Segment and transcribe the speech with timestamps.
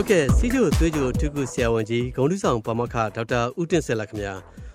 [0.00, 4.34] ဟုတ်ကဲ့စီးကျိုသွေးကျိုထုခုဆရာဝန်ကြီးဂုံတုဆောင်ပါမခဒေါက်တာဦးတင်ဆက်လက်ခင်ဗျာ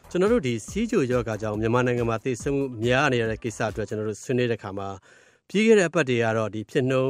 [0.09, 4.89] ကျွန်တော်တို့ဒီစီးကျိုယောဂါကြောင့်မြန်မာနိုင်ငံမှာသိဆုံးမှုများနေတဲ့ကိစ္စအတွက်ကျွန်တော်တို့ဆွေးနွေးတဲ့ခါမှာ
[5.49, 7.05] ပြီးခဲ့တဲ့အပတ်တွေကတော့ဒီဖြစ်နှုံ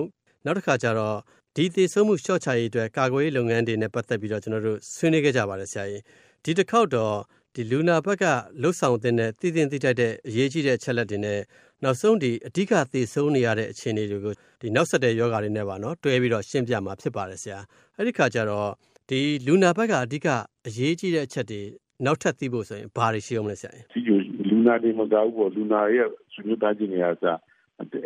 [0.45, 1.17] နောက်တစ်ခါကျတော့
[1.55, 6.01] ဒီသိဆုံးမှုရှော့ချရေးအတွက်ကာကွယ်ရေးလုပ်ငန်းတွေနဲ့ပတ်သက်ပြီးတော့ကျွန်တော်တို့ဆွေးနွေးခဲ့ကြပါတယ်ဆရာကြီး
[6.43, 7.15] ဒီတစ်ခေါက်တော့
[7.55, 8.25] ဒီလူနာဘက်က
[8.61, 11.39] လှုပ်ဆောင်တဲ့တည်တင်တိတိုက်တဲ့အရေးကြီးတဲ့ချက်လက်တွေနဲ့
[11.85, 17.59] နောက်ဆုံးဒီအဓိကသေဆုံးနေရတဲ့အခြေအနေတွေကိုဒီနောက်ဆက်တဲ့ယောဂါတွေနဲ့ပါနော်တွဲပြီးတော့ရှင်းပြမှာဖြစ်ပါတယ်ဆရာ
[17.97, 18.69] အဲ့ဒီခါကျတော့
[19.09, 20.27] ဒီလူနာဘက်ကအဓိက
[20.67, 21.61] အရေးကြီးတဲ့အချက်တွေ
[22.05, 24.17] နောက်ထပ်သိဖို့ဆိုရင်ဘာတွေရှိအောင်လဲဆရာစီဂျို
[24.49, 27.39] လူနာတွေမကောက်ဘူးလူနာရဲ့ဆွေးနွေးသားခြင်းတွေအစား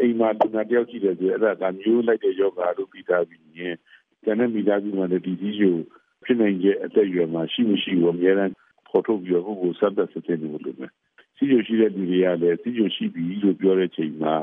[0.02, 3.76] အိမ်မှာလူနာတယောက်ရှိတယ်ဆိုအဲ့ဒါကမျိုးလိုက်တဲ့ယောဂါလို့ပြီးသားပြီးရင်
[4.24, 5.76] ကျန်တဲ့မိသားစုမှာလည်းဒီစီဂျို
[6.24, 8.52] ဖြစ်နိုင်တဲ့အသက်အရွယ်မှာရှိမရှိဘူးအများအား
[8.88, 10.92] ဖော်ထုတ်ပြီးတော့ကိုယ်ကိုစသက်စစ်နေလို့လုပ်မယ်
[11.40, 14.36] စီဂျိုရှိတဲ့လူတွေကလည်းစီဂျိုရှိပြီလို့ပြောတဲ့ချိန်မှာ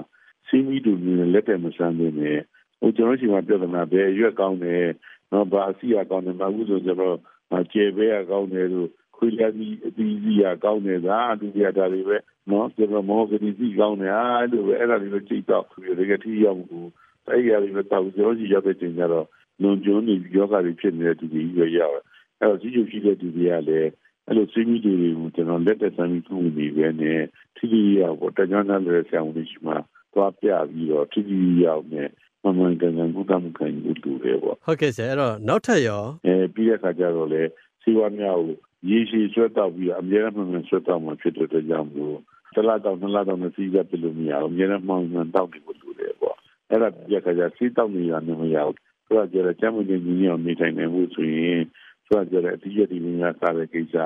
[0.47, 2.38] စီမီတို့နဲ့လက်တယ်မဆန်းနေနဲ့
[2.80, 4.85] ဟိုကျွန်တော်ရှိမှပြဿနာပဲရွက်ကောင်းတယ်
[5.33, 12.16] နော်ဘာအစီအကောင်းတယ်မဟုတ်ဆိုကျွန်တော်ကျေဘဲကောင်းတယ်လို့ခွေးလက်ကြီးအတီးစီရကောင်းတယ်ဒါအတူတူတာတွေပဲ
[12.51, 15.65] နော်ကျွန်တော်မောကတိစီကောင်းတယ်အားလို့ပဲအဲ့ဒါတွေပဲကြိတ်တော့
[15.99, 16.81] ဒီကတိရောက်မှု
[17.29, 19.27] အဲ့ဒီအရာတွေတော့ကျွန်တော်ကြီးရောက်တဲ့ချိန်ကျတော့
[19.63, 21.95] လုံကျုံနေယောဂတွေဖြစ်နေတဲ့သူတွေရွေးရောက်
[22.41, 23.91] အဲ့တော့စီဂျိုရှိတဲ့သူတွေကလည်း
[24.29, 27.21] အဲ့လိုစီမီတွေကိုကျွန်တော်လက်သက်ဆန်းပြီးခုနေပဲနဲ့
[27.57, 29.74] ထိထိရောက်ပေါ့တကြမ်းတဲ့ဆရာဝန်တွေရှိမှ
[30.13, 32.09] သွားပြပြီးတော့ထိထိရောက်နဲ့
[32.45, 37.43] မမှန်ကန်ကန်ဘုဒ္ဓမခံယူလို့တယ်ပေါ့ဟုတ်ကဲ့ဆရာအဲ့တော့နောက်ထပ်ရောအဲပြီးတဲ့အခါကျတော့လေ
[37.82, 38.57] စီဝါများကို
[38.91, 42.16] ရေရှည်ဆွဲတောက်ပြီးအများအားမှန်မှန်ဆွဲတောက်မှဖြစ်တဲ့ကြောင့်မို့
[42.54, 46.37] တလားတော့နှစ်လားတော့မစီးကြပြလို့မရဘူးအများအားမှန်မှန်တောက်နေဖို့လိုတယ်ပေါ့
[46.71, 51.60] အဲ့ဒါပြခါကျစီးတောက်နေရမရဘူးသူကကြတဲ့ကျမ်းမကြီးကြီးအောင်နေထိုင်နေမှုဆိုရင်
[52.09, 53.96] သူကကြတဲ့အတိအကျဒီများစားတဲ့ကိစ္စ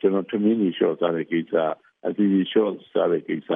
[0.00, 1.54] ကျွန်တော်ထမင်းကြီးလျှော့စားတဲ့ကိစ္စ
[2.06, 3.50] အစီအစီလျှော့စားတဲ့ကိစ္စ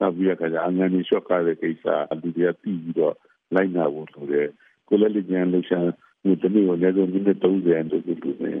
[0.00, 3.14] နောက်ပြီးတော့အငန်းကြီးလျှော့ကားတဲ့ကိစ္စအတူတည်းပြီးပြီးတော့
[3.54, 4.46] လိုက်နာဖို့ဆိုတဲ့
[4.88, 5.80] ကိုလည်းလက်ကျန်လှရှာ
[6.24, 8.52] ဒီတနေ့ကိုလည်းမိနစ်30အတူတူလုပ်နေ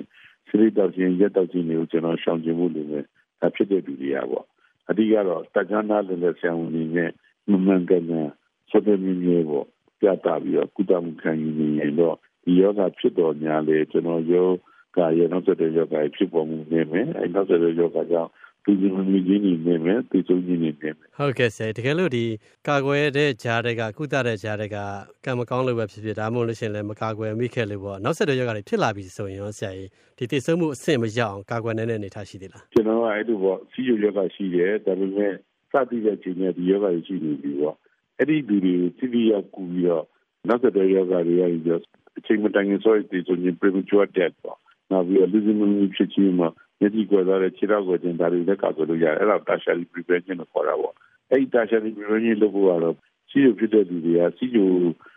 [0.48, 3.00] စရိတ်တော့ချင်းရက်တော့ချင်းတွေကိုကျွန်တော်ရှောင်ကျင်မှုလုပ်နေ
[3.40, 4.46] ဒါဖြစ်တဲ့လူတွေကပေါ့
[4.90, 7.10] အဓိကတော့တက္ကနာလည်းလည်းဆရာဝန်ကြီးနဲ့
[7.50, 8.28] မမှန်ကန်တဲ့
[8.70, 9.66] စတဲ့မျိုးပေါ့
[10.00, 14.48] ပြတာပြီးတော့ကုသမှုခံယူနေရင်တော့ ဒီယောဂဖြစ်တော်ညာလေကျွန်တော်ယော
[14.96, 18.30] ဂရနောက်ဆက်တဲ့ယောဂဖြစ်ပေါ်မှုနေမယ်အဲနောက်ဆက်တဲ့ယောဂကြောင့်
[18.64, 22.24] သူဒီမီကြီးနေနေမယ်သူစုံကြီးနေနေမယ်ဟုတ်ကဲ့ဆရာတကယ်လို့ဒီ
[22.68, 24.78] ကာကွယ်တဲ့ဂျားတွေကကုသတဲ့ဂျားတွေက
[25.24, 29.88] ကံမကောင်းလို့ပဲဖြစ်ဖြစ်ဒါမှမဟုတ်လို့ရှိရင်လည်းမကာကွယ်မိခဲ့လို့ပေါ့နောက်ဆက်တဲ့ယောဂတွေဖြစ်လာပြီဆိုရင်ရောဆရာကြီး
[30.18, 35.32] ဒီတိစုံမှုအဆင့်မရောက်အောင်ကာကွယ်နေတဲ့အနေထားရှိသေးလားကျွန်တော်ကအဲ့လိုပေါ့စီယိုယောဂရှိတယ်ဒါပေမဲ့
[35.72, 37.76] စသည်တဲ့ချိန်နဲ့ဒီယောဂတွေရှိနေပြီပေါ့
[38.18, 40.04] အဲ့ဒီလူတွေစီဗီရောက်ကူပြီးတော့
[40.48, 41.82] နောက်ဆက်တဲ့ယောဂတွေရပြီးတော့
[42.18, 44.58] အချိန်မတိုင်ခင်ဆိုရင်ဒီဆိုရင် premature death ပေါ့
[44.90, 45.66] နောက်ပြီးတော့လူစုမှု
[45.96, 46.48] ဖြစ်ချင်းမှာ
[46.80, 50.94] မျက်စိကွယ်သွားတဲ့ခြေထောက်ကိုကျင်ဒါတွေလည်းကာကွယ်လို့ရတယ်အဲ့ဒါ tertiary prevention လို့ခေါ်တာပေါ့
[51.30, 52.96] အဲ့ဒီ tertiary prevention လုပ်ဖို့ကတော့
[53.30, 54.58] စီးကျဖြစ်တဲ့လူတွေကစီးကျ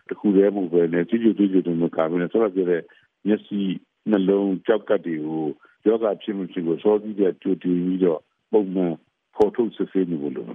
[0.08, 2.82] တစ်ခုတည်းမဟုတ်ပဲနဲ့စီးကျတွေးကြတွေမကာဘဲနဲ့ဆက်လက်ပြတဲ့
[3.28, 3.60] မျက်စိ
[4.10, 5.46] နှလုံးကြောက်ကတ်တွေကို
[5.88, 8.22] ယောဂဖြစ်မှုဖြစ်ကိုစောပြီးတဲ့ကြိုတည်ပြီးတော့
[8.52, 8.94] ပုံမှန်
[9.36, 10.50] ဖော်ထုတ်စစ်ဆေးနေလို့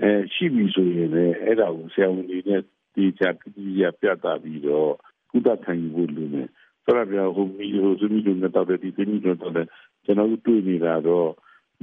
[0.00, 2.62] အဲရှိပြီဆိုရင်လည်းအဲ့ဒါကိုဆရာဝန်တွေနဲ့
[2.96, 4.90] ဒီချာပြည်ရပြတာပြီးတော့
[5.30, 6.48] ကုသခံယူဖို့လိုတယ်
[6.84, 9.66] ဆရာပြဟိုမီဟိုသူမီတို့နဲ့တောက်တဲ့ဒီသမီးတို့တောက်တဲ့
[10.04, 11.30] ကျွန်တော်တို့တွေ့နေတာတော့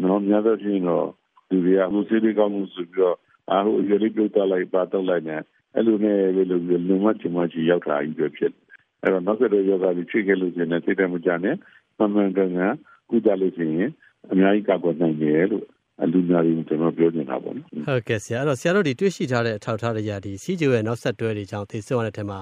[0.04, 1.08] နော်များသောဖြင့်တော့
[1.50, 3.18] ဒီတွေကလူစီတွေကောင်းမှုဆိုပြီးတော့
[3.52, 5.38] အားဟိုရလေးပြုတ်သွားလိုက်ပါတော့လိုက်နေ
[5.76, 6.58] အဲ့လိုနဲ့လေလူ
[6.88, 8.54] လူမချင်မချီရောက်တာကြီးပဲဖြစ်
[9.02, 11.56] အဲ့တော့နောက်ဆက်ယောဂကြီးဖြစ်ခဲ့လို့ရှိရင်စိတ်တမကြနဲ့
[11.98, 12.74] မှန်မှန်ကန်ကန်
[13.10, 13.90] ကုသလို့ရှိရင်
[14.32, 15.66] အများကြီးကာကွယ်နိုင်တယ်လို့
[16.14, 22.40] အလူများကြီးကျွန်တော်ပြောနေတာပေါ့နော်ဟုတ်ကဲ့ဆရာအဲ့တော့ဆရာတို့ဒီတွေ့ရှိထားတဲ့အထောက်အထားတွေရာဒီစီဂျိုရဲ့နောက်ဆက်တွဲတွေကြောင့်သိဆုံးရတဲ့ထဲမှာ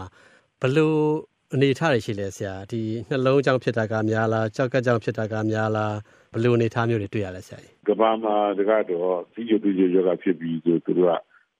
[0.62, 1.00] ဘလို့
[1.54, 5.96] အနေထားတွေရှိလဲဆရာဒီနှလုံးကြောင့်ဖြစ်တာကများလားကြောက်ကကြောင့်ဖြစ်တာကများလား
[6.34, 11.14] ဘယ်လိုအနေထားမျိုးတွေတွေ့ရလဲဆရာကြီးကဘာမှာတကတော့စီဂျိုတူဂျိုယောဂဖြစ်ပြီးဆိုသူတို့က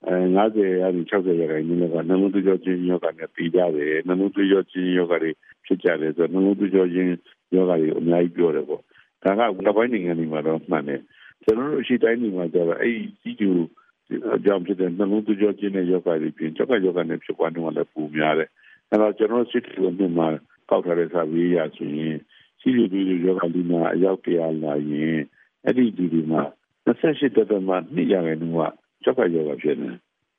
[0.08, 5.32] အဲ90ရာဒီ60ရာခိုင်နှုန်းကနှလုံးသွေးကြောချင်းယောဂနဲ့ပြီးကြတယ်နှလုံးသွေးကြောချင်းယောဂတွေ
[5.66, 7.10] ဖြစ်ကြတယ်ဆိုတော့နှလုံးသွေးကြောချင်း
[7.56, 8.82] ယောဂတွေအများကြီးပြောတယ်ပေါ့
[9.24, 11.02] ဒါကနောက်ပိုင်းနိုင်ငံတွေမှာတော့မှန်တယ်
[11.44, 13.56] ကျွန်တော်တို့အရှိတိုင်းနေမှာကျတော့အဲ့ဒီစီဂျို
[14.36, 18.50] အကြောင်းဖြစ်တဲ့နှလုံးသွေးကြောချင်းတဲ့ယောဂတွေပြင်ကြောက်ကယောဂနဲ့ဖြစ်ပွားနှုန်းကလည်းပိုများတယ်
[18.90, 20.28] အဲ့တော့ကျွန်တော်စစ်တီကိုမြင်မှာ
[20.70, 22.18] ကောက်ထားတဲ့စာပေရဆိုရင်
[22.60, 25.20] စီရီဒီယောဂလူနာအယောက်100လာရင်
[25.66, 26.42] အဲ့ဒီဒီဒီမှာ
[26.86, 28.62] 28တက်တက်မှ2ရာခိုင်နှုန်းက
[29.04, 29.90] ကြောက်ကယောဂဖြစ်နေ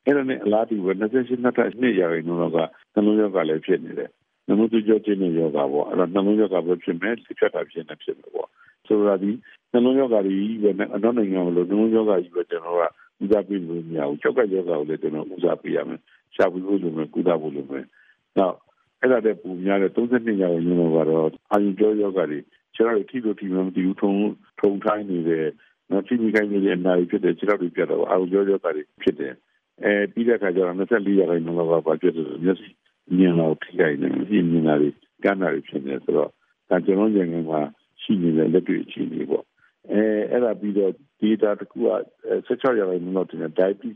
[0.05, 2.57] အဲ့ဒါနဲ့အလားတူပဲ28နှစ်တက်2ရာခိုင်နှုန်းက
[2.93, 4.09] နှလုံးယောဂလည်းဖြစ်နေတယ်
[4.47, 8.42] နှလုံးသွေးကြောချင်းတဲ့ယောဂပေါ့အဲ့တော့နှလုံးယောဂပဲဖြစ်မယ်လက်ဖြတ်တာဖြစ်နေဖြစ်မယ်ပေါ့
[8.87, 9.31] ဆိုတော့ဒီ
[9.71, 12.83] နှလုံးယောဂကြီးပဲအနောက်နိုင်ငံမှာလို့နှလုံးယောဂကြီးပဲကျွန်တော်က
[13.23, 15.99] ဦးစားပေးလို့မရဘူးကြောက်ကယောဂကိုလည်းကျွန်တော်ဦးစားပေးရမယ်
[16.35, 17.85] ရှာဖွေဖို့လိုမယ်ကုသဖို့လိုမယ်
[18.37, 18.57] နောက်
[19.01, 22.39] အဲ့ဒါတဲ့ပူများတဲ့32ရာခိုင်နှုန်းကတော့အာရုံကြောယောဂတွေ
[22.75, 24.13] ခြေထောက်တွေထိလို့ထိမှမသိဘူးထုံ
[24.59, 25.45] ထုံထိုင်းနေတဲ့
[25.89, 29.33] နော်ထိမိခိုင်းနေတဲ့အနာရီဖြစ်တဲ့ခြေထောက်တွေပြတ်တော့အာရုံကြောယောဂတွေဖြစ်တယ်
[29.83, 32.69] အဲပြီးတဲ့အခါကျတော့24ရာခိုင်နှုန်းလောက်ကဘာဖြစ်လဲမျက်စိ
[33.17, 34.89] မြင်တော့ထိခိုက်နေမျက်စိမြင်တာတွေ
[35.23, 36.29] ကမ်းတာတွေဖြစ်နေဆိုတော့
[36.69, 37.61] ဒါကျွန်တော်နိုင်ငံမှာ
[38.03, 39.45] ရှိနေတဲ့လက်တွေ့အခြေအနေပေါ့
[39.91, 40.01] အဲ
[40.31, 40.91] အဲ့ဒါပြီးတော့
[41.21, 41.89] data တခုက
[42.47, 43.95] 16ရာခိုင်နှုန်းလောက်တင်တဲ့ diabetes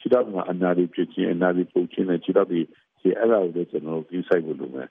[0.00, 2.60] ခြေထောက်မှာအနာတွေဖြစ်ခြင်းအနာတွေပုတ်ခြင်းနဲ့ခြေထောက်တွေ
[3.00, 4.88] ဒီအဲ့ဒါကိုလည်းကျွန်တော်တို့ကြီးဆိုင်ဖို့လုပ်မယ်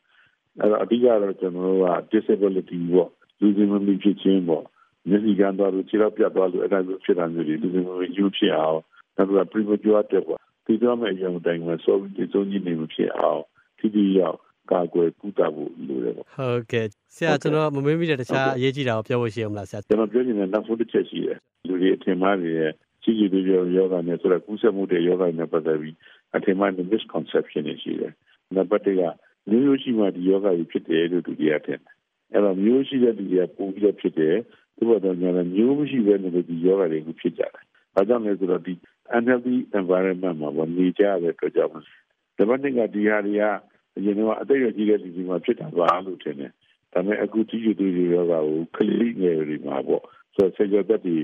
[0.59, 3.09] အဲ့တော့အဓိကတော့ကျွန်တော်တို့က disability ပေါ့
[3.39, 4.65] လူစင်မမီဖြစ်ခြင်းပေါ့
[5.09, 8.79] မျက်စိကန်းသွားလို့ခြေထောက်ပြတ်သွားလို့အဲ့ဒါလိုဖြစ်တာမျိုးတွေလူစင်မမီယူဖြစ်အောင်
[9.15, 13.41] နောက်တော့ premature death ပေါ့ဒီတော့မဲ့အရင်တိုင်းမှာ solve ဒီစုံကြီးနေမဖြစ်အောင်
[13.79, 14.37] ဒီဒီရောက်
[14.71, 21.37] ကာကွယ်ကုသဖို့လိုတယ်ပေါ့ဟုတ်ကဲ့ဆရာကျွန်တော်မမေးမိတဲ့တခြားအရေးကြီးတာကိုပြောဖို့ရှိအောင်လားဆရာကျွန်တော်ပြောချင်တဲ့နောက်ဆုံးတစ်ချက်ရှိတယ်
[21.67, 22.71] လူတွေအထင်မှားနေတယ်
[23.03, 23.41] ကြီးကြီးတွေ
[23.77, 25.95] ယောဂနဲ့ဆိုတော့ကူးစက်မှုတွေယောဂနဲ့ပတ်သက်ပြီး
[26.35, 28.13] အထင်မှားတဲ့ misconception တွေရှိတယ်
[28.55, 29.03] နံပါတ်1က
[29.49, 31.95] မျိုးရိုးရှိမှဒီယောဂကြီးဖြစ်တယ်လို့သူတွေကထင်တယ်
[32.33, 34.35] အဲ့တော့မျိုးရှိတဲ့လူတွေကပုံပြီးတော့ဖြစ်တယ်
[34.75, 37.63] သူတို့တော့ညာမျိုးမရှိဘဲနဲ့ဒီယောဂတွေကိုဖြစ်ကြတယ်
[37.93, 38.73] ဘာကြောင့်လဲဆိုတော့ဒီ
[39.15, 41.71] unhealthy environment မှာပေါ့နေကြရတဲ့အတွက်ကြောင့်
[42.37, 43.43] ဒီဘက်နေ့ကဒီဟာတွေက
[43.97, 46.51] အရင်ကအသက်အရွယ်ကြီးတဲ့လူတွေမှာဖြစ်တာပါလို့ထင်တယ်
[46.93, 48.45] ဒါပေမဲ့အခုတီးယူတွေရောကကို
[48.75, 50.03] ကလေးငယ်တွေမှာပေါ့
[50.35, 51.15] ဆိုတော့ဆေးရတဲ့ဒီ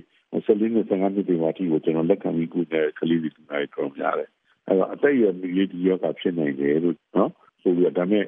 [0.46, 4.30] ဆလင်းနဲ့ဆန်ကနေဒီမှာတီကိုကျွန်တော်လက်ခံပြီးကုတဲ့ကလေးတွေနိုင်တော့များတယ်
[4.68, 7.32] အဲ့တော့အသက်အရွယ်မြည်ဒီရောကဖြစ်နိုင်တယ်လို့နော်
[7.62, 8.26] ဆိုပြီးဒါပေမဲ့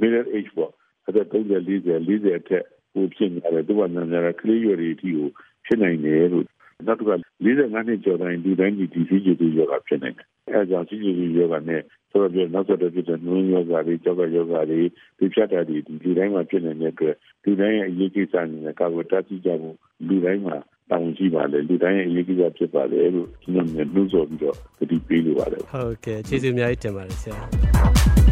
[0.00, 0.72] middle age ပေါ့
[1.08, 1.78] အသက်30 40
[2.08, 5.28] 40အထက်ဟိုဖြစ်နေတယ်သူကနာမည်ကလေးရွယ်တွေတီကို
[5.66, 6.46] ဖြစ်နိုင်တယ်လို့
[6.86, 7.14] နောက်တစ်ခါ
[7.44, 14.80] 45နှစ်ကျော်တိုင်းဒီတိုင်းဒီစီဂျီဒီယောဂဖြစ်နေတယ် အဲကြောင့်စီဂျီဒီယောဂနဲ့ဆိုတော့နောက်ဆက်တွဲဖြစ်တဲ့နွေးယောဂတွေကြောက်ယောဂတွေ
[15.18, 17.14] ဒီဖြတ်တာတွေဒီတိုင်းမှာဖြစ်နေတဲ့အတွက်
[17.44, 19.76] ဒီတိုင်းရဲ့အရေးကြီးစားနေတဲ့ကာကွယ်တတ်ကြဖို့
[20.06, 20.56] လူတိုင်းမှာ
[20.90, 24.56] တောင်းကြည့်ပါလေလူတိုင်းရဲ့အရေးကြီးတာဖြစ်ပါလေလို့ကျွန်တော်မြင်လို့ဆိုပြီးတော့
[24.90, 28.23] ဒီပေးလိုပါလေဟုတ်ကဲ့ကျေးဇူးအများကြီးတင်ပါတယ်ဆရာ